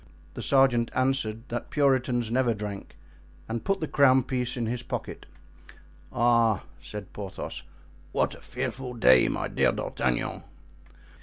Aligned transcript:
The 0.33 0.41
sergeant 0.41 0.89
answered 0.95 1.47
that 1.49 1.69
Puritans 1.69 2.31
never 2.31 2.55
drank, 2.55 2.95
and 3.47 3.63
put 3.63 3.81
the 3.81 3.87
crown 3.87 4.23
piece 4.23 4.57
in 4.57 4.65
his 4.65 4.81
pocket. 4.81 5.27
"Ah!" 6.11 6.63
said 6.81 7.13
Porthos, 7.13 7.61
"what 8.11 8.33
a 8.33 8.41
fearful 8.41 8.95
day, 8.95 9.27
my 9.27 9.47
dear 9.47 9.71
D'Artagnan!" 9.71 10.41